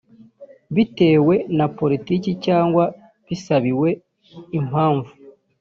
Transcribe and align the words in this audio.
bitewe 0.75 1.35
na 1.57 1.65
politiki 1.77 2.29
cyangwa 2.45 2.83
bisabiwe 3.27 3.89
impamvu 4.59 5.11